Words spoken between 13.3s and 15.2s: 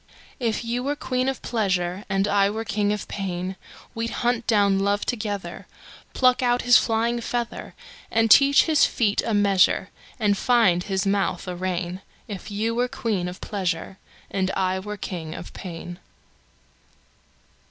pleasure. And I were